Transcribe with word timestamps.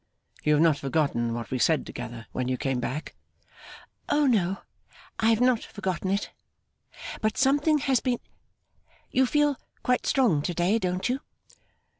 You 0.41 0.53
have 0.53 0.63
not 0.63 0.79
forgotten 0.79 1.35
what 1.35 1.51
we 1.51 1.59
said 1.59 1.85
together, 1.85 2.25
when 2.31 2.47
you 2.47 2.57
came 2.57 2.79
back?' 2.79 3.13
'O 4.09 4.25
no, 4.25 4.63
I 5.19 5.29
have 5.29 5.41
not 5.41 5.61
forgotten 5.61 6.09
it. 6.09 6.31
But 7.21 7.37
something 7.37 7.77
has 7.77 7.99
been 7.99 8.17
You 9.11 9.27
feel 9.27 9.57
quite 9.83 10.07
strong 10.07 10.41
to 10.41 10.55
day, 10.55 10.79
don't 10.79 11.07
you? 11.07 11.19